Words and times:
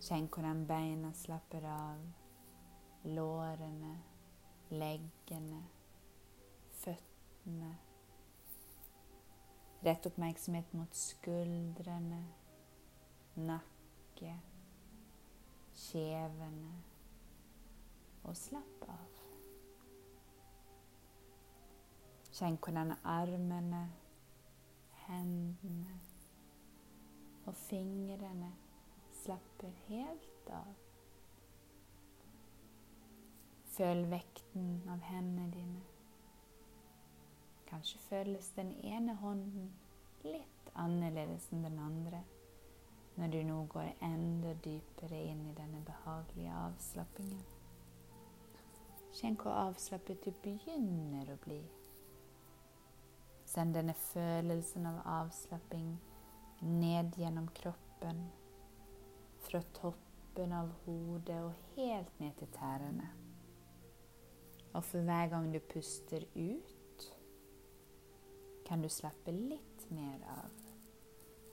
Kjenn 0.00 0.30
hvordan 0.32 0.62
beina 0.64 1.10
slapper 1.12 1.64
av, 1.68 1.98
lårene, 3.04 3.90
leggene, 4.72 5.58
føttene. 6.80 7.72
Rett 9.84 10.08
oppmerksomhet 10.08 10.72
mot 10.76 10.96
skuldrene, 10.96 12.22
nakke, 13.36 14.32
kjevene, 15.82 16.72
og 18.24 18.40
slapp 18.40 18.88
av. 18.88 19.20
Kjenn 22.40 22.56
hvordan 22.56 22.96
armene 23.04 23.84
hendene 25.04 26.00
og 27.44 27.54
fingrene 27.68 28.52
slapper 29.24 29.72
helt 29.88 30.50
av. 30.56 30.74
Føl 33.76 34.04
vekten 34.10 34.82
av 34.90 35.04
hendene 35.08 35.48
dine. 35.54 35.84
Kanskje 37.70 38.02
føles 38.08 38.50
den 38.56 38.72
ene 38.82 39.14
hånden 39.20 39.70
litt 40.24 40.74
annerledes 40.74 41.46
enn 41.52 41.64
den 41.68 41.78
andre 41.80 42.24
når 43.20 43.32
du 43.34 43.42
nå 43.44 43.56
går 43.68 43.88
enda 44.06 44.52
dypere 44.64 45.18
inn 45.28 45.42
i 45.50 45.54
denne 45.56 45.82
behagelige 45.84 46.54
avslappingen. 46.56 47.42
Kjenn 49.18 49.36
hvor 49.42 49.52
avslappet 49.66 50.24
du 50.24 50.30
begynner 50.44 51.32
å 51.32 51.38
bli. 51.44 51.60
Send 53.50 53.74
denne 53.74 53.96
følelsen 53.98 54.86
av 54.86 55.00
avslapping 55.20 55.96
ned 56.60 57.18
gjennom 57.18 57.48
kroppen, 57.60 58.22
fra 59.50 59.62
toppen 59.74 60.52
av 60.54 60.70
hodet 60.84 61.40
og 61.42 61.74
helt 61.74 62.20
ned 62.20 62.36
til 62.38 62.48
tærne. 62.54 63.08
Og 64.72 64.84
for 64.84 65.02
hver 65.02 65.28
gang 65.28 65.48
du 65.54 65.58
puster 65.72 66.24
ut, 66.36 67.06
kan 68.66 68.82
du 68.82 68.88
slappe 68.88 69.34
litt 69.34 69.86
mer 69.90 70.22
av, 70.30 70.52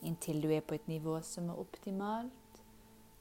inntil 0.05 0.43
du 0.43 0.51
er 0.53 0.61
på 0.61 0.77
et 0.77 0.87
nivå 0.87 1.15
som 1.25 1.49
er 1.49 1.57
optimalt 1.57 2.61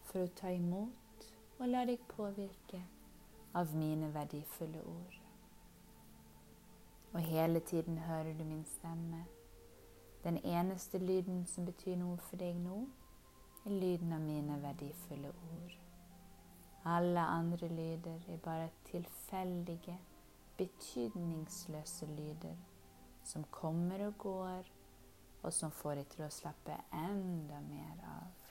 for 0.04 0.26
å 0.26 0.34
ta 0.36 0.52
imot 0.52 1.24
og 1.56 1.70
la 1.70 1.86
deg 1.88 2.04
påvirke 2.10 2.82
av 3.56 3.72
mine 3.72 4.10
verdifulle 4.12 4.82
ord. 4.84 5.16
Og 7.14 7.24
hele 7.24 7.60
tiden 7.64 7.98
hører 8.04 8.34
du 8.36 8.44
min 8.44 8.66
stemme. 8.68 9.24
Den 10.24 10.36
eneste 10.44 10.98
lyden 10.98 11.46
som 11.48 11.64
betyr 11.64 11.96
noe 11.96 12.20
for 12.20 12.36
deg 12.36 12.58
nå, 12.60 12.82
lyden 13.70 14.12
av 14.12 14.20
mine 14.20 14.60
verdifulle 14.62 15.28
ord. 15.28 15.76
Alle 16.84 17.20
andre 17.20 17.68
lyder 17.68 18.22
er 18.28 18.36
bare 18.44 18.70
tilfeldige, 18.84 19.98
betydningsløse 20.56 22.06
lyder 22.06 22.56
som 23.26 23.44
kommer 23.50 24.06
og 24.06 24.18
går, 24.18 24.72
og 25.42 25.52
som 25.52 25.70
får 25.70 26.00
deg 26.00 26.10
til 26.14 26.24
å 26.26 26.32
slappe 26.32 26.76
enda 26.94 27.60
mer 27.66 28.02
av. 28.10 28.46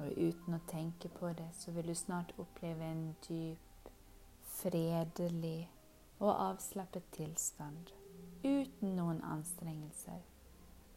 Og 0.00 0.12
uten 0.16 0.56
å 0.56 0.62
tenke 0.68 1.10
på 1.12 1.32
det, 1.36 1.48
så 1.56 1.72
vil 1.76 1.90
du 1.90 1.94
snart 1.96 2.32
oppleve 2.40 2.86
en 2.88 3.10
dyp 3.26 3.90
fredelig 4.60 5.68
og 6.18 6.32
avslappet 6.32 7.12
tilstand 7.16 7.92
uten 8.44 8.96
noen 8.96 9.20
anstrengelser. 9.24 10.29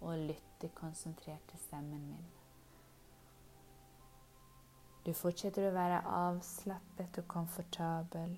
å 0.00 0.14
lytter 0.18 0.72
konsentrert 0.74 1.46
til 1.50 1.62
stemmen 1.66 2.04
min. 2.10 2.26
Du 5.06 5.14
fortsetter 5.16 5.68
å 5.68 5.76
være 5.76 6.02
avslappet 6.04 7.22
og 7.22 7.30
komfortabel 7.30 8.36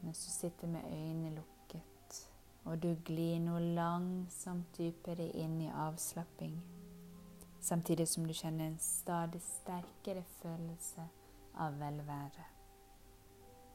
mens 0.00 0.24
du 0.24 0.30
sitter 0.32 0.68
med 0.68 0.84
øynene 0.84 1.34
lukket, 1.36 2.20
og 2.64 2.82
du 2.82 2.94
glir 3.04 3.40
nå 3.44 3.58
langsomt 3.76 4.76
dypere 4.76 5.30
inn 5.40 5.58
i 5.64 5.72
avslapping 5.72 6.60
samtidig 7.60 8.08
som 8.08 8.26
du 8.26 8.32
kjenner 8.34 8.66
en 8.66 8.78
stadig 8.78 9.42
sterkere 9.44 10.22
følelse 10.40 11.04
av 11.60 11.76
velvære. 11.80 12.46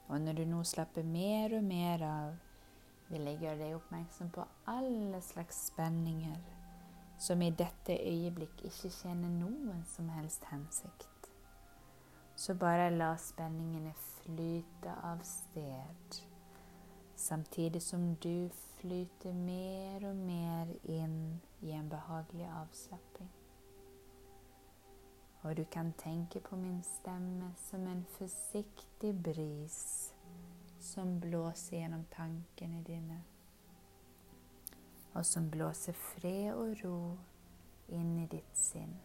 Og 0.07 0.21
når 0.21 0.33
du 0.33 0.45
nå 0.49 0.63
slapper 0.63 1.03
mer 1.03 1.57
og 1.57 1.63
mer 1.63 2.03
av, 2.05 2.35
vil 3.09 3.29
jeg 3.29 3.41
gjøre 3.41 3.61
deg 3.61 3.77
oppmerksom 3.77 4.29
på 4.33 4.45
alle 4.69 5.21
slags 5.21 5.67
spenninger 5.69 6.54
som 7.17 7.41
i 7.41 7.49
dette 7.49 7.95
øyeblikk 7.95 8.65
ikke 8.67 8.89
tjener 8.89 9.29
noen 9.29 9.83
som 9.87 10.09
helst 10.09 10.45
hensikt. 10.51 11.29
Så 12.35 12.53
bare 12.53 12.89
la 12.91 13.13
spenningene 13.17 13.93
flyte 13.95 14.95
av 15.03 15.23
sted, 15.23 16.19
samtidig 17.15 17.81
som 17.81 18.15
du 18.15 18.49
flyter 18.77 19.33
mer 19.33 20.03
og 20.09 20.15
mer 20.15 20.75
inn 20.83 21.41
i 21.61 21.71
en 21.71 21.89
behagelig 21.89 22.49
avslapping. 22.59 23.31
Og 25.45 25.57
du 25.57 25.63
kan 25.71 25.93
tenke 25.97 26.39
på 26.39 26.55
min 26.55 26.83
stemme 26.83 27.53
som 27.69 27.87
en 27.87 28.05
forsiktig 28.17 29.13
bris 29.23 30.11
som 30.81 31.19
blåser 31.19 31.77
gjennom 31.77 32.05
tankene 32.13 32.81
dine, 32.85 33.21
og 35.15 35.25
som 35.25 35.49
blåser 35.51 35.95
fred 35.95 36.51
og 36.53 36.75
ro 36.83 36.97
inn 37.95 38.17
i 38.19 38.27
ditt 38.31 38.57
sinn. 38.59 38.95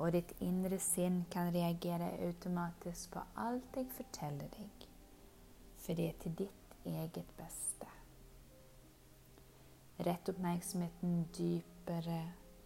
Og 0.00 0.10
ditt 0.14 0.32
indre 0.42 0.78
sinn 0.82 1.22
kan 1.30 1.52
reagere 1.54 2.10
automatisk 2.26 3.12
på 3.14 3.22
alt 3.38 3.76
jeg 3.78 3.90
forteller 3.96 4.50
deg, 4.56 4.86
for 5.84 5.98
det 5.98 6.08
er 6.08 6.20
til 6.24 6.38
ditt 6.44 6.76
eget 6.88 7.34
beste. 7.38 7.90
Rett 10.02 10.32
oppmerksomheten 10.32 11.26
dypere 11.36 12.22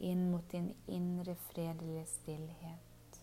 inn 0.07 0.31
mot 0.31 0.47
din 0.53 0.71
indre 0.87 1.35
fredelige 1.51 2.07
stillhet. 2.07 3.21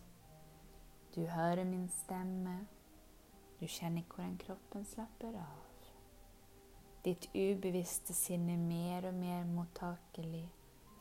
Du 1.14 1.26
hører 1.26 1.64
min 1.64 1.88
stemme. 1.88 2.58
Du 3.60 3.66
kjenner 3.66 4.02
hvordan 4.02 4.38
kroppen 4.38 4.84
slapper 4.84 5.38
av. 5.38 5.63
Ditt 7.04 7.26
ubevisste 7.34 8.14
sinn 8.16 8.46
er 8.48 8.60
mer 8.60 9.10
og 9.10 9.18
mer 9.18 9.44
mottakelig 9.44 10.46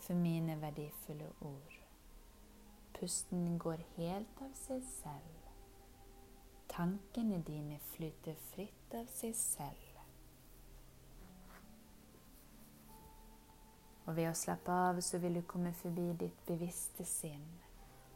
for 0.04 0.20
mine 0.20 0.58
verdifulle 0.62 1.30
ord. 1.42 1.80
pusten 3.04 3.58
går 3.60 3.82
helt 3.98 4.42
av 4.42 4.52
seg 4.56 4.84
selv. 4.88 5.48
Tankene 6.72 7.42
dine 7.44 7.80
flyter 7.94 8.38
fritt 8.52 8.96
av 8.96 9.10
seg 9.12 9.36
selv. 9.36 10.00
Og 14.06 14.16
ved 14.16 14.30
å 14.30 14.36
slappe 14.36 14.72
av 14.72 15.00
så 15.04 15.20
vil 15.24 15.40
du 15.40 15.44
komme 15.48 15.72
forbi 15.84 16.10
ditt 16.20 16.42
bevisste 16.48 17.04
sinn, 17.08 17.46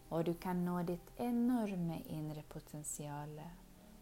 og 0.09 0.25
du 0.27 0.33
kan 0.39 0.63
nå 0.63 0.81
ditt 0.87 1.13
enorme 1.23 2.01
indre 2.15 2.43
potensial 2.47 3.39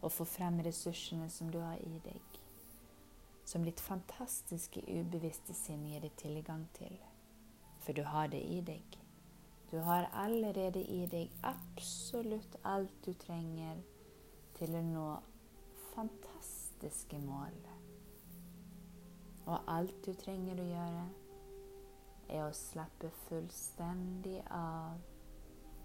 og 0.00 0.10
få 0.12 0.26
frem 0.26 0.58
ressursene 0.66 1.30
som 1.30 1.50
du 1.50 1.60
har 1.62 1.78
i 1.82 2.02
deg, 2.06 2.45
som 3.46 3.64
ditt 3.64 3.80
fantastiske 3.80 4.82
ubevisste 4.90 5.54
sinn 5.54 5.84
gir 5.86 6.02
deg 6.02 6.16
tilgang 6.18 6.66
til. 6.74 6.96
For 7.84 7.94
du 7.94 8.02
har 8.02 8.26
det 8.32 8.42
i 8.42 8.58
deg. 8.66 8.98
Du 9.70 9.78
har 9.86 10.08
allerede 10.14 10.82
i 10.82 11.06
deg 11.10 11.30
absolutt 11.46 12.58
alt 12.66 12.92
du 13.06 13.12
trenger 13.22 13.78
til 14.58 14.74
å 14.74 14.82
nå 14.82 15.06
fantastiske 15.94 17.18
mål. 17.22 17.56
Og 19.46 19.70
alt 19.70 19.98
du 20.02 20.12
trenger 20.18 20.58
å 20.58 20.70
gjøre, 20.70 21.08
er 22.26 22.46
å 22.48 22.54
slappe 22.54 23.12
fullstendig 23.28 24.40
av 24.50 24.98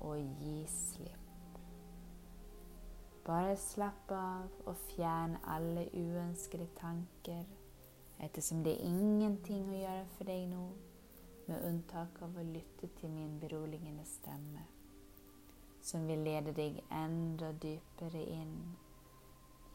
og 0.01 0.17
gi 0.41 0.61
slipp. 0.65 1.20
Bare 3.25 3.53
slapp 3.57 4.11
av 4.17 4.53
og 4.65 4.77
fjern 4.89 5.35
alle 5.45 5.83
uønskede 5.93 6.65
tanker, 6.79 7.43
ettersom 8.17 8.63
det 8.65 8.73
er 8.73 8.87
ingenting 8.87 9.67
å 9.69 9.77
gjøre 9.77 10.07
for 10.15 10.29
deg 10.29 10.47
nå, 10.49 10.63
med 11.45 11.67
unntak 11.67 12.17
av 12.25 12.37
å 12.37 12.45
lytte 12.47 12.89
til 12.97 13.13
min 13.13 13.35
beroligende 13.41 14.05
stemme, 14.09 14.63
som 15.85 16.07
vil 16.09 16.23
lede 16.25 16.53
deg 16.57 16.79
enda 16.89 17.51
dypere 17.61 18.23
inn 18.25 18.55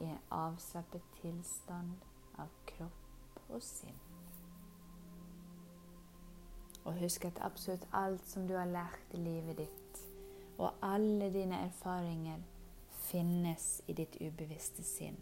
i 0.01 0.11
en 0.11 0.19
avslappet 0.35 1.07
tilstand 1.21 2.03
av 2.43 2.51
kropp 2.73 3.41
og 3.47 3.63
sinn. 3.63 4.03
Og 6.83 6.99
husk 6.99 7.31
at 7.31 7.39
absolutt 7.47 7.87
alt 7.95 8.27
som 8.27 8.51
du 8.51 8.57
har 8.59 8.67
lært 8.71 9.15
i 9.15 9.23
livet 9.23 9.63
ditt, 9.63 10.05
og 10.59 10.75
alle 10.83 11.31
dine 11.31 11.63
erfaringer, 11.71 12.43
finnes 13.07 13.83
i 13.87 13.95
ditt 13.97 14.19
ubevisste 14.21 14.85
sinn. 14.87 15.19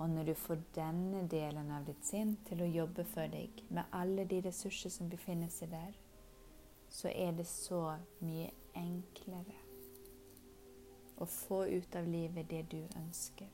Og 0.00 0.10
når 0.10 0.30
du 0.30 0.34
får 0.34 0.62
denne 0.74 1.26
delen 1.30 1.70
av 1.70 1.84
ditt 1.86 2.04
sinn 2.08 2.36
til 2.48 2.64
å 2.64 2.70
jobbe 2.70 3.04
for 3.12 3.28
deg 3.32 3.60
med 3.68 3.92
alle 3.92 4.24
de 4.28 4.40
ressurser 4.46 4.92
som 4.92 5.10
befinner 5.12 5.52
seg 5.52 5.74
der, 5.74 5.92
så 6.92 7.08
er 7.12 7.32
det 7.36 7.46
så 7.48 7.82
mye 8.24 8.50
enklere 8.76 9.58
å 11.22 11.28
få 11.28 11.64
ut 11.70 11.96
av 11.96 12.08
livet 12.08 12.48
det 12.50 12.62
du 12.72 12.80
ønsker. 12.98 13.48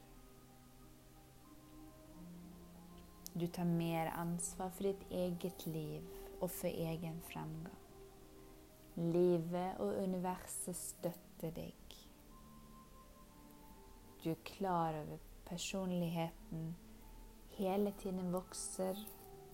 Du 3.38 3.46
tar 3.46 3.68
mer 3.68 4.10
ansvar 4.18 4.70
for 4.74 4.88
ditt 4.88 5.04
eget 5.14 5.66
liv 5.66 6.06
og 6.40 6.50
for 6.50 6.70
egen 6.70 7.20
fremgang. 7.28 7.84
Livet 8.98 9.78
og 9.78 10.00
universet 10.02 10.74
støtter 10.74 11.52
deg. 11.54 11.98
Du 14.24 14.30
er 14.30 14.44
klar 14.44 14.96
over 14.98 15.18
personligheten 15.46 16.76
hele 17.58 17.92
tiden 17.98 18.32
vokser 18.32 18.98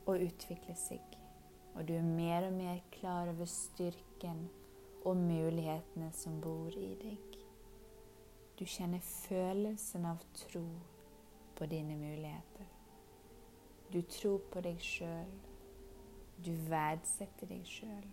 og 0.07 0.21
utvikler 0.27 0.77
seg. 0.79 1.19
Og 1.75 1.89
du 1.89 1.95
er 1.97 2.07
mer 2.07 2.49
og 2.49 2.53
mer 2.53 2.83
klar 2.93 3.31
over 3.33 3.49
styrken 3.51 4.47
og 5.05 5.17
mulighetene 5.17 6.11
som 6.13 6.41
bor 6.41 6.77
i 6.79 6.93
deg. 7.01 7.41
Du 8.59 8.65
kjenner 8.65 9.03
følelsen 9.05 10.07
av 10.07 10.23
tro 10.47 10.67
på 11.59 11.67
dine 11.67 11.97
muligheter. 11.99 12.71
Du 13.93 14.01
tror 14.03 14.41
på 14.53 14.63
deg 14.65 14.81
sjøl 14.83 15.35
du 16.43 16.53
verdsetter 16.69 17.49
deg 17.49 17.65
sjøl. 17.69 18.07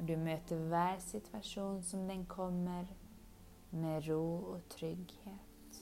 Du 0.00 0.14
møter 0.16 0.60
hver 0.70 1.00
situasjon 1.04 1.82
som 1.84 2.06
den 2.08 2.22
kommer, 2.30 2.88
med 3.70 4.08
ro 4.08 4.52
og 4.54 4.60
trygghet. 4.68 5.80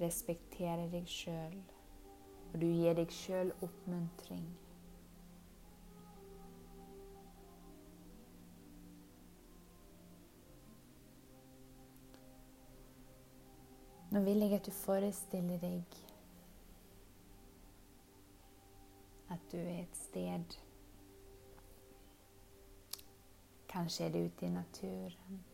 Respekterer 0.00 0.86
deg 0.92 1.10
sjøl, 1.10 1.58
og 2.52 2.60
du 2.60 2.66
gir 2.66 2.94
deg 2.94 3.12
sjøl 3.12 3.52
oppmuntring. 3.62 4.48
Nå 14.10 14.20
vil 14.24 14.40
jeg 14.40 14.52
at 14.56 14.66
du 14.66 14.70
forestiller 14.72 15.58
deg 15.60 15.98
At 19.28 19.42
du 19.52 19.58
er 19.58 19.82
et 19.82 19.96
sted 19.96 20.56
Kanskje 23.68 24.04
er 24.04 24.14
det 24.14 24.24
ute 24.24 24.46
i 24.46 24.48
naturen. 24.48 25.44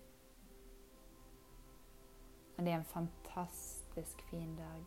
Og 2.56 2.65
det 2.65 2.73
er 2.73 2.77
en 2.77 2.85
fantastisk 2.85 4.23
fin 4.31 4.56
dag. 4.56 4.85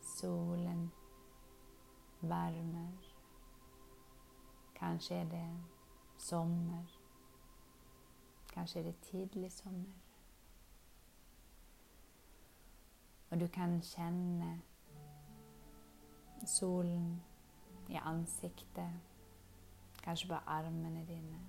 Solen 0.00 0.92
varmer. 2.20 3.14
Kanskje 4.74 5.14
er 5.14 5.24
det 5.24 5.48
sommer. 6.18 7.00
Kanskje 8.52 8.80
er 8.80 8.84
det 8.84 8.96
tidlig 9.00 9.52
sommer. 9.52 9.94
Og 13.30 13.40
du 13.40 13.46
kan 13.46 13.80
kjenne 13.82 14.62
solen 16.46 17.22
i 17.88 17.94
ansiktet, 17.94 18.90
kanskje 20.02 20.28
på 20.28 20.34
armene 20.34 21.06
dine, 21.06 21.40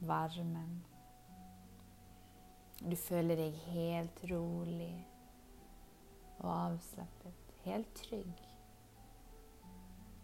varmen. 0.00 0.86
Du 2.90 2.96
føler 2.96 3.36
deg 3.36 3.54
helt 3.54 4.24
rolig 4.30 5.06
og 6.38 6.48
avslappet, 6.50 7.52
helt 7.64 7.94
trygg. 7.94 8.42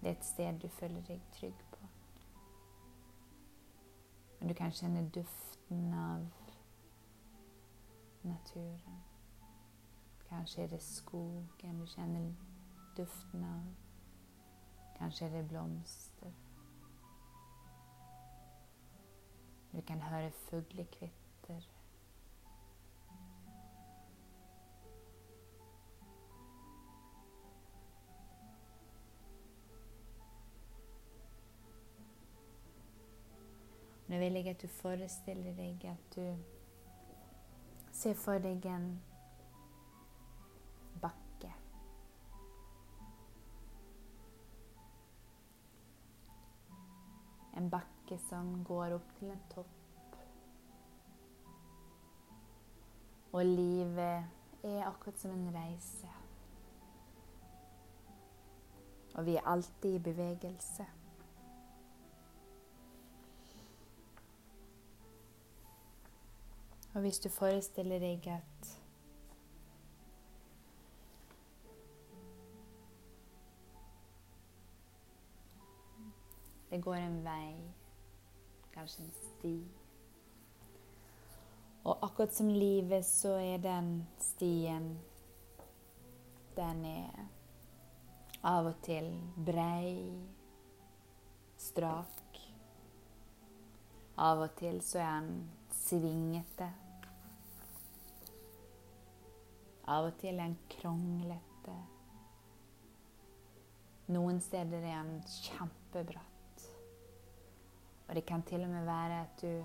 Det 0.01 0.09
er 0.09 0.17
et 0.17 0.25
sted 0.25 0.59
du 0.59 0.69
føler 0.69 1.01
deg 1.07 1.23
trygg 1.33 1.61
på. 1.71 1.87
Og 4.41 4.49
du 4.49 4.55
kan 4.55 4.75
kjenne 4.75 5.05
duften 5.15 5.95
av 5.95 6.27
naturen. 8.23 9.01
Kanskje 10.29 10.63
er 10.63 10.75
det 10.75 10.83
skogen. 10.83 11.81
Du 11.81 11.87
kjenner 11.87 12.33
duften 12.97 13.45
av 13.45 13.63
Kanskje 14.99 15.27
er 15.27 15.31
det 15.31 15.49
blomster. 15.49 16.33
Du 19.73 19.81
kan 19.81 20.01
høre 20.03 20.31
fuglekvitter. 20.31 21.78
Nå 34.09 34.19
vil 34.19 34.33
jeg 34.33 34.49
at 34.49 34.63
du 34.63 34.69
forestiller 34.73 35.53
deg 35.53 35.85
at 35.85 36.15
du 36.17 36.23
ser 37.93 38.15
for 38.17 38.41
deg 38.41 38.65
en 38.71 38.87
bakke. 41.03 41.51
En 47.61 47.69
bakke 47.69 48.19
som 48.31 48.55
går 48.65 48.97
opp 48.97 49.13
til 49.19 49.35
en 49.35 49.45
topp. 49.53 50.17
Og 53.37 53.45
livet 53.45 54.65
er 54.65 54.87
akkurat 54.89 55.21
som 55.21 55.37
en 55.37 55.51
reise. 55.53 56.15
Og 59.19 59.27
vi 59.27 59.37
er 59.37 59.51
alltid 59.53 59.99
i 59.99 60.07
bevegelse. 60.09 60.87
Og 66.99 67.03
hvis 67.03 67.19
du 67.19 67.29
forestiller 67.29 68.01
deg 68.03 68.25
at 68.27 68.69
Det 76.71 76.81
går 76.83 76.95
en 76.95 77.21
vei, 77.23 77.53
kanskje 78.75 79.05
en 79.05 79.13
sti. 79.13 79.53
Og 81.85 82.03
akkurat 82.03 82.35
som 82.35 82.51
livet, 82.51 83.07
så 83.07 83.37
er 83.39 83.63
den 83.63 84.09
stien 84.19 84.91
Den 86.57 86.83
er 86.85 87.23
av 88.43 88.73
og 88.73 88.83
til 88.83 89.07
brei, 89.47 90.03
strak. 91.63 92.43
Av 94.19 94.43
og 94.49 94.59
til 94.59 94.83
så 94.83 94.99
er 94.99 95.17
den 95.23 95.49
svingete. 95.87 96.88
Av 99.89 100.05
og 100.11 100.17
til 100.21 100.41
han 100.41 100.57
kronglete. 100.71 101.77
Noen 104.13 104.41
steder 104.41 104.85
er 104.85 105.05
den 105.05 105.23
kjempebratt. 105.29 106.65
Og 108.09 108.17
det 108.17 108.25
kan 108.29 108.45
til 108.49 108.65
og 108.65 108.71
med 108.73 108.85
være 108.89 109.21
at 109.21 109.43
du 109.43 109.65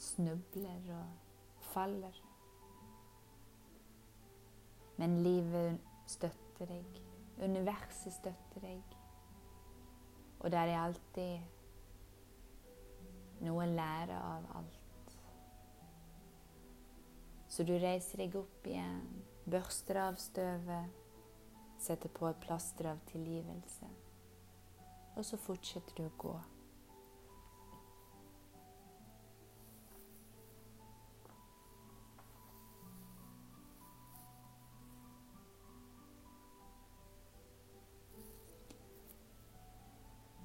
snubler 0.00 0.92
og 0.96 1.08
faller. 1.72 2.16
Men 4.96 5.22
livet 5.24 5.78
støtter 6.08 6.66
deg. 6.68 7.00
Universet 7.40 8.12
støtter 8.12 8.60
deg. 8.64 8.96
Og 10.40 10.52
der 10.52 10.72
er 10.72 10.80
alltid 10.80 11.40
noe 13.44 13.64
å 13.64 13.72
lære 13.72 14.16
av 14.16 14.52
alt. 14.60 14.79
Så 17.60 17.64
du 17.68 17.74
reiser 17.76 18.22
deg 18.22 18.32
opp 18.40 18.64
igjen, 18.64 19.02
børster 19.52 19.98
av 20.00 20.14
støvet, 20.16 20.94
setter 21.76 22.08
på 22.16 22.24
et 22.30 22.38
plaster 22.40 22.86
av 22.88 23.02
tilgivelse, 23.10 23.88
og 25.12 25.26
så 25.28 25.36
fortsetter 25.36 25.98
du 25.98 26.06
å 26.06 26.14
gå. 26.24 26.32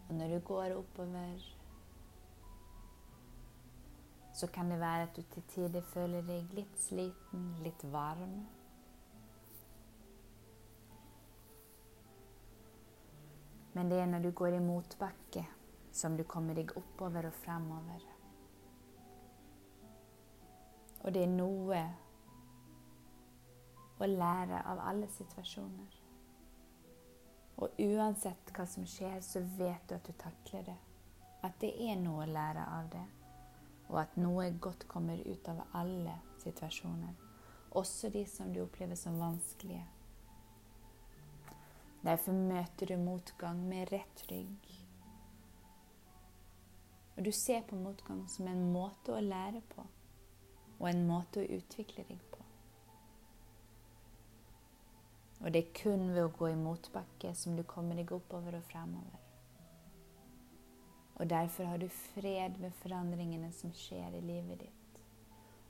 Og 0.09 0.13
når 0.19 0.35
du 0.35 0.41
går 0.51 0.75
oppover 0.81 1.47
så 4.35 4.47
kan 4.47 4.71
det 4.71 4.79
være 4.79 5.03
at 5.03 5.15
du 5.15 5.21
til 5.21 5.43
tider 5.47 5.81
føler 5.93 6.25
deg 6.27 6.49
litt 6.57 6.79
sliten, 6.79 7.45
litt 7.63 7.85
varm. 7.87 8.33
Men 13.73 13.91
det 13.91 14.01
er 14.01 14.11
når 14.11 14.27
du 14.27 14.31
går 14.35 14.57
i 14.57 14.59
motbakke, 14.59 15.45
som 15.91 16.19
du 16.19 16.25
kommer 16.27 16.59
deg 16.59 16.75
oppover 16.75 17.29
og 17.29 17.39
fremover. 17.45 18.03
Og 21.05 21.13
det 21.15 21.23
er 21.23 21.31
noe 21.31 21.81
å 24.03 24.13
lære 24.19 24.63
av 24.67 24.83
alle 24.89 25.07
situasjoner. 25.15 25.99
Og 27.63 27.83
uansett 27.87 28.51
hva 28.51 28.67
som 28.67 28.83
skjer, 28.83 29.21
så 29.23 29.39
vet 29.55 29.87
du 29.87 29.95
at 29.95 30.07
du 30.09 30.17
takler 30.19 30.73
det. 30.73 30.81
At 31.39 31.61
det 31.63 31.77
er 31.87 32.01
noe 32.03 32.25
å 32.25 32.33
lære 32.35 32.73
av 32.81 32.91
det 32.91 33.11
og 33.89 33.99
at 34.01 34.15
noe 34.17 34.49
godt 34.61 34.87
kommer 34.89 35.21
ut 35.25 35.49
av 35.51 35.61
alle 35.77 36.15
situasjoner, 36.41 37.13
også 37.75 38.09
de 38.13 38.23
som 38.29 38.53
du 38.53 38.61
opplever 38.63 38.97
som 38.99 39.19
vanskelige. 39.19 39.85
Derfor 42.05 42.37
møter 42.37 42.85
du 42.85 42.97
motgang 43.01 43.61
med 43.65 43.89
rett 43.91 44.25
rygg. 44.29 44.71
Og 47.15 47.25
du 47.25 47.31
ser 47.31 47.63
på 47.65 47.77
motgang 47.79 48.25
som 48.29 48.47
en 48.51 48.67
måte 48.73 49.15
å 49.15 49.23
lære 49.23 49.61
på, 49.71 49.85
og 50.79 50.89
en 50.89 51.05
måte 51.07 51.41
å 51.41 51.57
utvikle 51.57 52.05
deg 52.09 52.21
på. 52.31 52.41
Og 55.41 55.51
det 55.53 55.61
er 55.61 55.75
kun 55.77 56.09
ved 56.13 56.23
å 56.25 56.33
gå 56.33 56.49
i 56.51 56.59
motbakke 56.59 57.33
som 57.37 57.57
du 57.57 57.63
kommer 57.67 57.97
deg 57.99 58.11
oppover 58.15 58.57
og 58.59 58.67
fremover. 58.69 59.24
Og 61.15 61.29
derfor 61.29 61.63
har 61.63 61.77
du 61.77 61.87
fred 61.87 62.57
ved 62.59 62.71
forandringene 62.71 63.51
som 63.51 63.71
skjer 63.73 64.17
i 64.17 64.21
livet 64.21 64.59
ditt. 64.59 64.99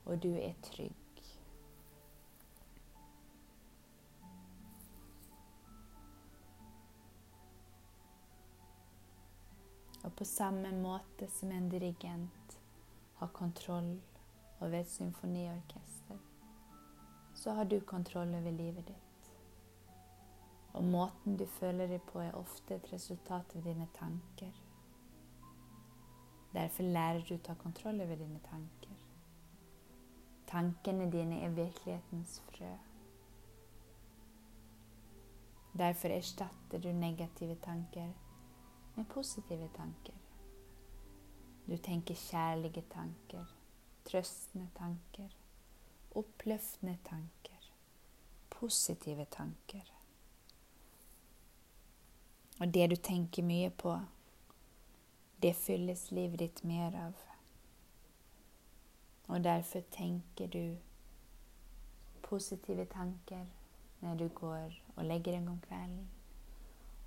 Og 0.06 0.24
du 0.24 0.32
er 0.34 0.54
trygg. 0.66 1.02
Og 10.06 10.14
på 10.14 10.26
samme 10.26 10.70
måte 10.72 11.28
som 11.34 11.52
en 11.52 11.70
dirigent 11.70 12.60
har 13.16 13.28
kontroll 13.34 13.96
over 14.60 14.80
et 14.80 14.90
symfoniorkester, 14.90 16.20
så 17.36 17.52
har 17.52 17.64
du 17.64 17.80
kontroll 17.80 18.36
over 18.36 18.52
livet 18.52 18.88
ditt. 18.88 19.32
Og 20.74 20.84
måten 20.84 21.38
du 21.38 21.46
føler 21.46 21.88
deg 21.88 22.06
på, 22.12 22.20
er 22.20 22.38
ofte 22.38 22.76
et 22.76 22.94
resultat 22.94 23.56
av 23.56 23.66
dine 23.66 23.88
tanker. 23.98 24.65
Derfor 26.56 26.84
lærer 26.84 27.24
du 27.28 27.36
å 27.36 27.44
ta 27.44 27.54
kontroll 27.60 28.00
over 28.02 28.16
dine 28.16 28.40
tanker. 28.48 29.00
Tankene 30.48 31.10
dine 31.12 31.42
er 31.44 31.56
virkelighetens 31.56 32.38
frø. 32.52 32.70
Derfor 35.76 36.16
erstatter 36.16 36.80
du 36.80 36.94
negative 36.96 37.56
tanker 37.66 38.14
med 38.96 39.06
positive 39.12 39.68
tanker. 39.76 40.14
Du 41.68 41.78
tenker 41.78 42.16
kjærlige 42.16 42.86
tanker, 42.94 43.52
trøstende 44.06 44.70
tanker, 44.78 45.36
oppløftende 46.16 46.98
tanker, 47.04 47.72
positive 48.50 49.26
tanker. 49.26 49.92
Og 52.60 52.74
det 52.74 52.90
du 52.90 52.96
tenker 52.96 53.44
mye 53.44 53.70
på, 53.70 53.98
det 55.46 55.54
fylles 55.54 56.12
livet 56.12 56.40
ditt 56.40 56.64
mer 56.64 56.96
av. 56.98 57.14
Og 59.28 59.44
derfor 59.44 59.84
tenker 59.92 60.48
du 60.48 60.78
positive 62.22 62.86
tanker 62.86 63.46
når 64.00 64.16
du 64.16 64.28
går 64.28 64.74
og 64.96 65.06
legger 65.06 65.38
deg 65.38 65.50
om 65.50 65.60
kvelden. 65.68 66.08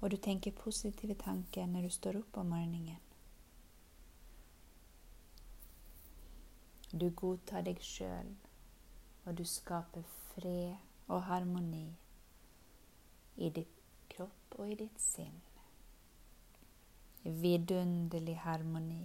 Og 0.00 0.11
du 0.11 0.16
tenker 0.16 0.54
positive 0.54 1.14
tanker 1.18 1.66
når 1.66 1.88
du 1.88 1.90
står 1.97 2.21
opp 2.21 2.38
om 2.38 2.54
morgenen. 2.54 3.02
Du 6.95 7.11
godtar 7.11 7.66
deg 7.66 7.83
sjøl, 7.83 8.30
og 9.26 9.35
du 9.38 9.45
skaper 9.45 10.07
fred 10.07 10.78
og 11.09 11.26
harmoni 11.26 11.88
i 13.37 13.50
ditt 13.50 13.83
kropp 14.14 14.61
og 14.62 14.71
i 14.71 14.78
ditt 14.87 15.02
sinn 15.02 15.48
vidunderlig 17.42 18.37
harmoni 18.44 19.02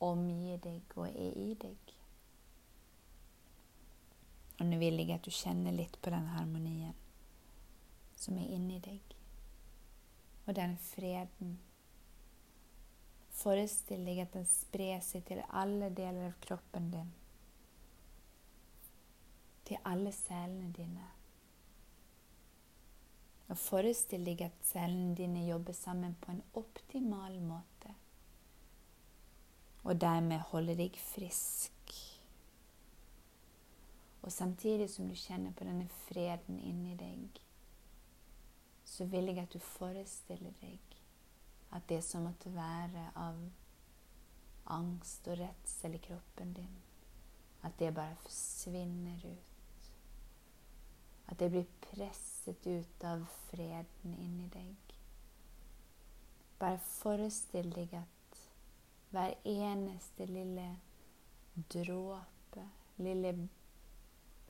omgir 0.00 0.60
deg 0.64 0.96
og 0.96 1.08
er 1.08 1.36
i 1.36 1.54
deg. 1.60 1.94
Og 4.60 4.66
nå 4.68 4.78
vil 4.80 5.00
jeg 5.00 5.14
at 5.16 5.24
du 5.24 5.32
kjenner 5.32 5.72
litt 5.72 5.96
på 6.02 6.12
den 6.12 6.26
harmonien 6.34 6.96
som 8.20 8.36
er 8.36 8.50
inni 8.52 8.76
deg, 8.84 9.14
og 10.44 10.52
den 10.58 10.74
freden. 10.90 11.54
Forestill 13.40 14.04
deg 14.04 14.20
at 14.26 14.34
den 14.36 14.44
sprer 14.44 15.00
seg 15.04 15.24
til 15.30 15.40
alle 15.56 15.88
deler 15.96 16.26
av 16.28 16.36
kroppen 16.44 16.90
din, 16.92 17.14
til 19.64 19.80
alle 19.88 20.12
selene 20.12 20.68
dine. 20.76 21.08
Og 23.50 23.58
forestill 23.58 24.24
deg 24.26 24.44
at 24.46 24.62
cellene 24.66 25.16
dine 25.18 25.42
jobber 25.48 25.74
sammen 25.74 26.14
på 26.22 26.30
en 26.32 26.42
optimal 26.54 27.40
måte. 27.42 27.94
Og 29.82 30.00
dermed 30.00 30.38
holder 30.52 30.78
deg 30.78 30.98
frisk. 31.02 31.94
Og 34.22 34.32
samtidig 34.32 34.90
som 34.90 35.08
du 35.08 35.16
kjenner 35.16 35.52
på 35.56 35.64
denne 35.64 35.88
freden 36.06 36.60
inni 36.60 36.94
deg, 37.00 37.40
så 38.84 39.06
vil 39.08 39.30
jeg 39.30 39.42
at 39.42 39.54
du 39.54 39.58
forestiller 39.64 40.54
deg 40.60 40.96
at 41.70 41.86
det 41.88 42.02
som 42.04 42.26
måtte 42.26 42.50
være 42.54 43.06
av 43.18 43.38
angst 44.70 45.28
og 45.30 45.38
redsel 45.40 45.94
i 45.96 46.02
kroppen 46.02 46.52
din, 46.54 46.76
at 47.62 47.78
det 47.78 47.94
bare 47.94 48.16
forsvinner 48.24 49.24
ut. 49.24 49.90
At 51.30 51.38
det 51.38 51.50
blir 51.50 51.66
presset 52.50 52.66
ut 52.66 53.04
av 53.04 53.24
freden 53.50 54.14
inni 54.18 54.48
deg. 54.48 54.76
Bare 56.58 56.78
forestill 56.78 57.70
deg 57.72 57.94
at 57.94 58.40
hver 59.10 59.34
eneste 59.44 60.26
lille 60.26 60.76
dråpe, 61.70 62.66
lille 62.98 63.48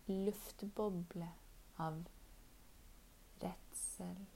luftboble 0.07 1.29
av 1.79 2.03
redsel 3.41 4.27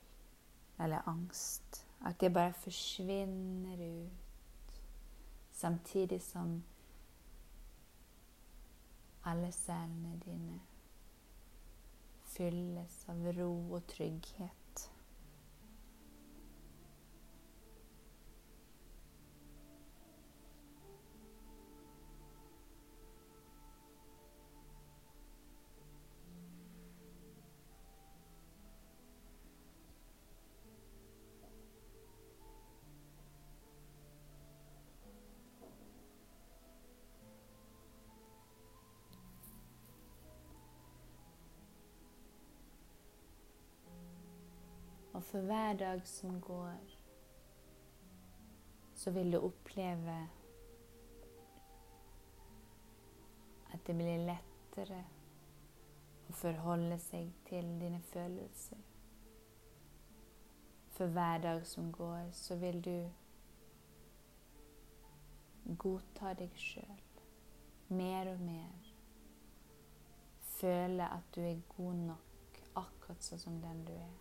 eller 0.79 1.09
angst 1.09 1.85
At 2.05 2.21
det 2.21 2.33
bare 2.33 2.53
forsvinner 2.53 3.81
ut, 3.81 4.81
samtidig 5.53 6.21
som 6.23 6.63
alle 9.25 9.53
cellene 9.53 10.21
dine 10.25 10.61
fylles 12.35 13.01
av 13.13 13.25
ro 13.39 13.51
og 13.77 13.87
trygghet. 13.95 14.64
Og 45.25 45.29
for 45.29 45.41
hver 45.41 45.73
dag 45.73 46.07
som 46.07 46.41
går, 46.41 46.97
så 48.95 49.11
vil 49.11 49.33
du 49.33 49.39
oppleve 49.39 50.17
at 53.73 53.87
det 53.87 53.95
blir 53.97 54.27
lettere 54.29 54.99
å 56.29 56.37
forholde 56.37 56.99
seg 57.01 57.31
til 57.49 57.71
dine 57.81 58.03
følelser. 58.11 58.83
For 60.93 61.17
hver 61.17 61.41
dag 61.47 61.65
som 61.73 61.89
går, 61.93 62.29
så 62.37 62.59
vil 62.61 62.85
du 62.85 63.09
godta 65.87 66.35
deg 66.43 66.53
sjøl 66.67 67.01
mer 67.97 68.29
og 68.35 68.45
mer. 68.45 68.93
Føle 70.61 71.09
at 71.09 71.33
du 71.33 71.41
er 71.49 71.65
god 71.79 72.07
nok 72.13 72.63
akkurat 72.85 73.25
sånn 73.25 73.45
som 73.49 73.59
den 73.65 73.87
du 73.89 73.97
er. 73.97 74.15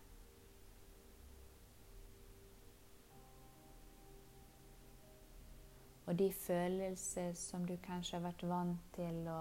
Og 6.06 6.18
de 6.18 6.32
følelser 6.32 7.32
som 7.32 7.64
du 7.64 7.76
kanskje 7.82 8.18
har 8.18 8.26
vært 8.26 8.42
vant 8.48 8.88
til 8.96 9.28
å 9.32 9.38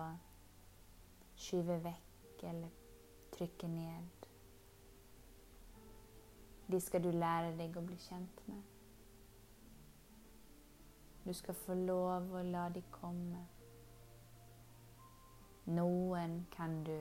skyve 1.36 1.80
vekk 1.84 2.46
eller 2.50 2.78
trykke 3.36 3.68
ned, 3.68 4.28
de 6.72 6.80
skal 6.82 7.04
du 7.04 7.12
lære 7.12 7.52
deg 7.60 7.76
å 7.78 7.84
bli 7.84 7.98
kjent 8.00 8.46
med. 8.48 8.62
Du 11.24 11.34
skal 11.34 11.56
få 11.56 11.76
lov 11.80 12.32
å 12.36 12.44
la 12.48 12.70
de 12.76 12.82
komme. 12.92 13.44
Noen 15.66 16.42
kan 16.56 16.82
du 16.84 16.98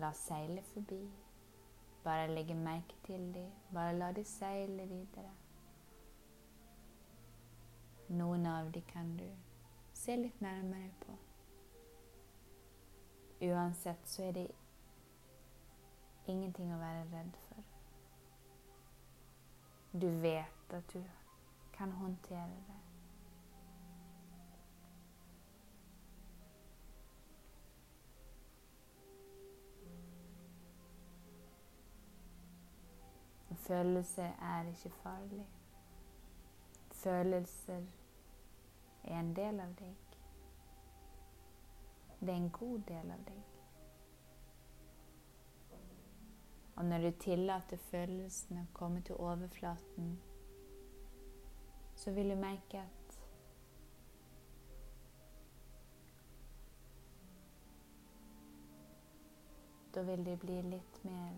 la 0.00 0.12
seile 0.16 0.62
forbi. 0.72 1.00
Bare 2.04 2.28
legge 2.32 2.54
merke 2.56 2.96
til 3.04 3.32
dem. 3.34 3.50
Bare 3.72 3.96
la 3.98 4.12
de 4.12 4.24
seile 4.24 4.86
videre. 4.88 5.32
Noen 8.08 8.46
av 8.46 8.72
de 8.72 8.80
kan 8.80 9.16
du 9.16 9.28
se 9.92 10.16
litt 10.16 10.40
nærmere 10.40 10.90
på. 11.00 11.16
Uansett 13.42 14.08
så 14.08 14.22
er 14.22 14.32
det 14.32 14.46
ingenting 16.26 16.72
å 16.74 16.78
være 16.78 17.04
redd 17.12 17.36
for. 17.48 17.62
Du 19.92 20.08
vet 20.20 20.74
at 20.74 20.92
du 20.92 21.02
kan 21.72 21.92
håndtere 21.92 22.62
det. 22.68 22.80
Følelser 33.64 34.22
er 34.22 34.66
ikke 34.68 34.90
farlig. 34.90 35.46
Følelser 37.04 37.82
er 39.04 39.18
en 39.18 39.34
del 39.36 39.58
av 39.60 39.72
deg. 39.76 40.14
Det 42.20 42.30
er 42.32 42.38
en 42.38 42.52
god 42.56 42.86
del 42.88 43.10
av 43.12 43.26
deg. 43.26 43.42
Og 46.76 46.84
når 46.84 47.04
du 47.04 47.10
tillater 47.26 47.82
følelsene 47.90 48.64
å 48.64 48.72
komme 48.72 49.02
til 49.04 49.20
overflaten, 49.20 50.14
så 51.94 52.16
vil 52.16 52.32
du 52.32 52.38
merke 52.40 52.80
at 52.80 53.20
Da 59.94 60.02
vil 60.02 60.24
de 60.26 60.32
bli 60.36 60.56
litt 60.72 60.96
mer 61.06 61.36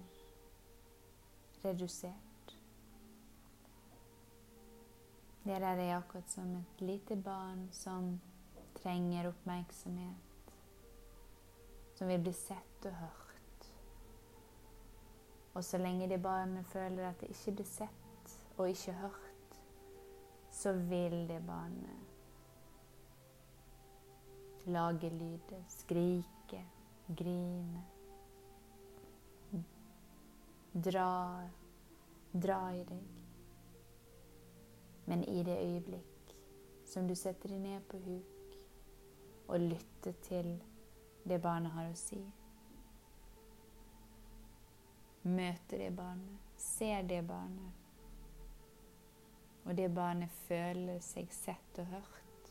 redusert. 1.64 2.36
Dere 5.46 5.76
er 5.78 5.96
akkurat 5.96 6.30
som 6.30 6.56
et 6.56 6.80
lite 6.82 7.16
barn 7.16 7.68
som 7.72 8.20
trenger 8.74 9.28
oppmerksomhet, 9.28 10.50
som 11.94 12.09
vil 12.11 12.20
bli 12.20 12.32
sett 12.35 12.88
og 12.90 12.96
hørt. 12.98 13.68
Og 15.54 15.64
så 15.64 15.78
lenge 15.78 16.09
det 16.11 16.18
barnet 16.22 16.66
føler 16.66 17.09
at 17.09 17.20
det 17.22 17.30
ikke 17.30 17.52
blir 17.61 17.70
sett 17.70 18.35
og 18.56 18.68
ikke 18.68 18.92
hørt, 18.98 19.61
så 20.50 20.72
vil 20.72 21.28
det 21.28 21.38
barnet 21.46 22.02
lage 24.66 25.11
lyder, 25.14 25.62
skrike, 25.70 26.64
grine, 27.06 27.85
dra 30.74 31.12
dra 32.37 32.61
i 32.74 32.82
deg. 32.85 33.15
Men 35.16 35.24
i 35.24 35.42
det 35.42 35.59
øyeblikk 35.59 36.33
som 36.85 37.07
du 37.09 37.14
setter 37.16 37.48
deg 37.48 37.61
ned 37.62 37.85
på 37.88 37.96
huk 38.05 38.57
og 39.48 39.62
lytter 39.62 40.12
til 40.26 40.50
det 41.24 41.38
barnet 41.40 41.72
har 41.72 41.87
å 41.88 41.94
si, 41.96 42.18
møter 45.24 45.81
det 45.81 45.88
barnet, 45.96 46.50
ser 46.61 47.09
det 47.09 47.22
barnet, 47.31 47.81
og 49.64 49.72
det 49.79 49.87
barnet 49.96 50.37
føler 50.42 51.00
seg 51.00 51.33
sett 51.33 51.81
og 51.81 51.88
hørt, 51.94 52.50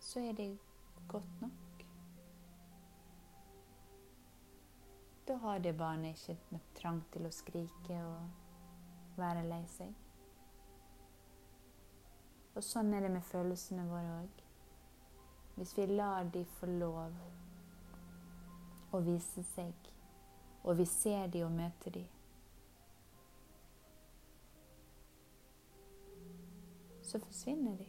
så 0.00 0.24
er 0.30 0.32
det 0.40 0.48
godt 1.12 1.44
nok. 1.44 1.61
Da 5.26 5.34
har 5.34 5.58
det 5.58 5.72
barnet 5.72 6.18
ikke 6.18 6.38
nok 6.50 6.70
trang 6.74 7.02
til 7.12 7.26
å 7.26 7.30
skrike 7.30 7.98
og 8.04 9.18
være 9.20 9.44
lei 9.46 9.60
seg. 9.70 9.92
Og 12.56 12.64
sånn 12.66 12.90
er 12.92 13.06
det 13.06 13.12
med 13.14 13.24
følelsene 13.24 13.84
våre 13.86 14.16
òg. 14.24 14.42
Hvis 15.54 15.76
vi 15.78 15.86
lar 15.86 16.26
de 16.34 16.42
få 16.58 16.66
lov 16.66 17.14
å 18.92 19.00
vise 19.06 19.44
seg, 19.52 19.92
og 20.64 20.76
vi 20.80 20.88
ser 20.90 21.30
de 21.32 21.44
og 21.46 21.54
møter 21.54 21.94
de, 21.94 22.04
så 27.06 27.22
forsvinner 27.22 27.78
de. 27.78 27.88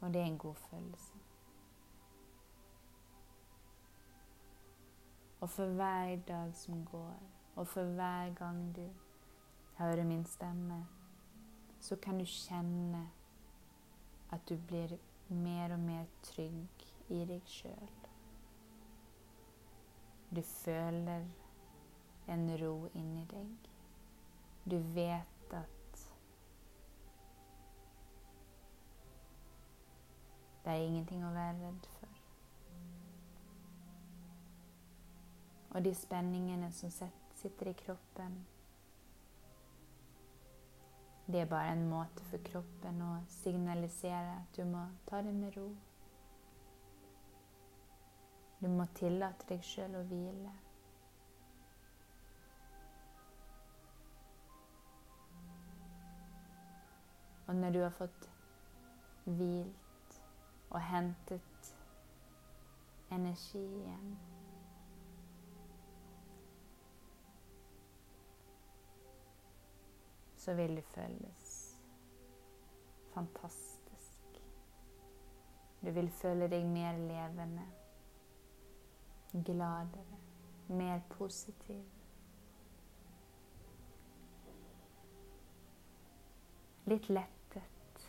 Og 0.00 0.12
det 0.14 0.20
er 0.22 0.30
en 0.32 0.38
god 0.38 0.54
følelse. 0.54 1.27
Og 5.40 5.50
for 5.50 5.66
hver 5.66 6.16
dag 6.28 6.54
som 6.54 6.84
går, 6.84 7.18
og 7.56 7.66
for 7.66 7.84
hver 7.84 8.34
gang 8.34 8.76
du 8.76 8.88
hører 9.78 10.04
min 10.04 10.24
stemme, 10.24 10.86
så 11.80 11.96
kan 11.96 12.18
du 12.18 12.24
kjenne 12.24 13.10
at 14.30 14.48
du 14.48 14.56
blir 14.56 14.98
mer 15.28 15.72
og 15.72 15.80
mer 15.80 16.04
trygg 16.22 16.86
i 17.08 17.24
deg 17.24 17.42
sjøl. 17.46 17.90
Du 20.36 20.42
føler 20.42 21.24
en 22.28 22.50
ro 22.60 22.88
inni 22.94 23.24
deg. 23.30 23.68
Du 24.70 24.76
vet 24.94 25.54
at 25.56 26.02
det 30.64 30.74
er 30.74 30.84
ingenting 30.84 31.24
å 31.24 31.32
være 31.32 31.56
redd 31.62 31.88
for. 31.94 32.07
Og 35.70 35.84
de 35.84 35.94
spenningene 35.94 36.70
som 36.72 36.90
sitter 36.90 37.70
i 37.70 37.72
kroppen. 37.72 38.46
Det 41.26 41.40
er 41.40 41.50
bare 41.50 41.72
en 41.72 41.88
måte 41.90 42.24
for 42.30 42.40
kroppen 42.44 43.02
å 43.04 43.10
signalisere 43.28 44.38
at 44.38 44.56
du 44.56 44.64
må 44.64 44.86
ta 45.10 45.20
det 45.22 45.34
med 45.36 45.56
ro. 45.56 45.66
Du 48.60 48.68
må 48.72 48.86
tillate 48.96 49.44
deg 49.50 49.60
sjøl 49.62 49.98
å 50.00 50.06
hvile. 50.08 50.54
Og 57.48 57.54
når 57.60 57.76
du 57.76 57.78
har 57.82 57.92
fått 57.96 58.30
hvilt 59.24 60.18
og 60.70 60.80
hentet 60.80 61.70
energi 63.12 63.62
igjen 63.62 64.16
så 70.48 70.54
vil 70.54 70.76
det 70.76 70.84
føles 70.84 71.76
fantastisk. 73.14 74.42
Du 75.80 75.90
vil 75.90 76.08
føle 76.10 76.46
deg 76.48 76.64
mer 76.64 76.96
levende, 76.96 77.66
gladere, 79.44 80.20
mer 80.68 81.02
positiv. 81.10 81.82
Litt 86.88 87.10
lettet 87.12 88.08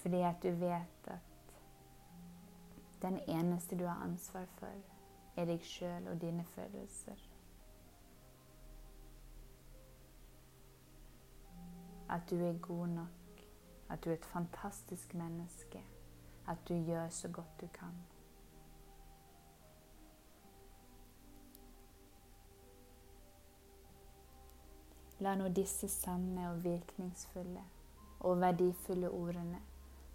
fordi 0.00 0.22
at 0.30 0.40
du 0.42 0.48
vet 0.64 1.12
at 1.12 1.52
Den 3.02 3.20
eneste 3.28 3.76
du 3.76 3.84
har 3.84 4.00
ansvar 4.04 4.48
for, 4.56 4.80
er 5.36 5.44
deg 5.44 5.60
sjøl 5.64 6.08
og 6.08 6.20
dine 6.20 6.44
følelser. 6.56 7.29
At 12.10 12.30
du 12.30 12.36
er 12.44 12.58
god 12.58 12.86
nok, 12.86 13.42
at 13.90 14.04
du 14.04 14.10
er 14.10 14.14
et 14.14 14.24
fantastisk 14.24 15.14
menneske, 15.14 15.82
at 16.48 16.56
du 16.68 16.74
gjør 16.74 17.08
så 17.08 17.28
godt 17.28 17.60
du 17.60 17.66
kan. 17.74 17.94
La 25.20 25.34
nå 25.36 25.48
disse 25.52 25.88
sanne 25.88 26.46
og 26.50 26.64
virkningsfulle 26.64 27.62
og 28.20 28.40
verdifulle 28.40 29.10
ordene 29.10 29.60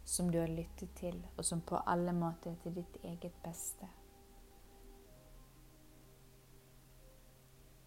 som 0.06 0.32
du 0.32 0.40
har 0.40 0.50
lyttet 0.52 0.90
til, 0.96 1.28
og 1.38 1.46
som 1.46 1.62
på 1.62 1.78
alle 1.88 2.14
måter 2.14 2.52
er 2.52 2.58
til 2.64 2.76
ditt 2.76 2.98
eget 3.04 3.38
beste. 3.44 3.88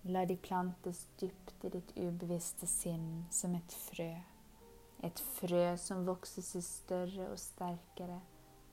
La 0.08 0.24
de 0.24 0.36
plantes 0.36 1.04
dypt 1.20 1.64
i 1.64 1.70
ditt 1.74 1.92
ubevisste 1.96 2.66
sinn 2.70 3.26
som 3.34 3.54
et 3.58 3.76
frø. 3.84 4.10
Et 5.04 5.22
frø 5.36 5.64
som 5.78 6.06
vokser 6.08 6.44
seg 6.46 6.64
større 6.64 7.28
og 7.32 7.40
sterkere 7.42 8.18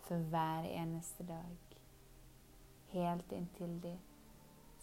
for 0.08 0.24
hver 0.32 0.67
eneste 0.69 1.28
dag. 1.28 1.76
Helt 2.95 3.36
inntil 3.36 3.76
de 3.84 3.93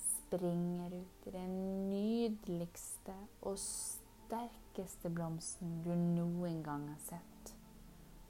springer 0.05 0.99
ut 1.01 1.27
i 1.29 1.35
den 1.35 1.57
nydeligste 1.89 3.17
og 3.41 3.57
sterkeste 3.63 5.11
blomsten 5.13 5.81
du 5.87 5.95
noen 5.97 6.63
gang 6.67 6.89
har 6.93 7.03
sett 7.09 7.33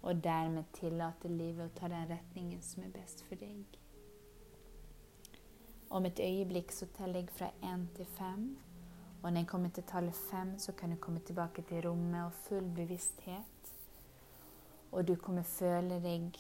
og 0.03 0.23
dermed 0.25 0.65
tillater 0.75 1.31
livet 1.31 1.69
å 1.69 1.79
ta 1.79 1.89
den 1.91 2.09
retningen 2.11 2.63
som 2.65 2.83
er 2.83 2.95
best 2.95 3.23
for 3.29 3.39
deg. 3.39 3.79
Om 5.92 6.07
et 6.09 6.20
øyeblikk 6.24 6.72
så 6.72 6.87
teller 6.96 7.20
jeg 7.20 7.28
fra 7.37 7.46
én 7.62 7.83
til 7.96 8.07
fem. 8.07 8.59
Og 9.22 9.33
når 9.33 9.40
jeg 9.40 9.46
kommer 9.46 9.68
til 9.68 9.83
tallet 9.85 10.14
fem, 10.14 10.59
så 10.59 10.72
kan 10.72 10.90
du 10.90 10.96
komme 10.96 11.20
tilbake 11.20 11.62
til 11.62 11.88
rommet 11.88 12.24
og 12.24 12.33
full 12.33 12.70
bevissthet. 12.76 13.72
Og 14.92 15.09
du 15.09 15.14
kommer 15.14 15.42
føle 15.42 15.98
deg 16.00 16.38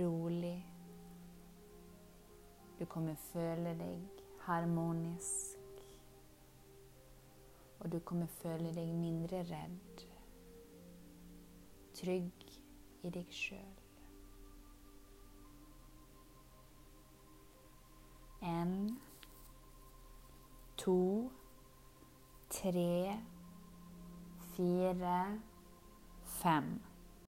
rolig. 0.00 0.66
Du 2.80 2.84
kommer 2.84 3.14
føle 3.14 3.72
deg 3.78 4.20
harmonisk. 4.40 5.58
Og 7.80 7.92
du 7.92 7.98
kommer 7.98 8.26
føle 8.26 8.74
deg 8.74 8.92
mindre 8.94 9.40
redd. 9.48 10.04
Trygg 11.94 12.60
i 13.02 13.10
deg 13.16 13.32
sjøl. 13.32 13.83
En, 18.44 18.98
to, 20.76 21.30
tre, 22.50 23.18
fire, 24.54 25.38
fem. 26.42 26.93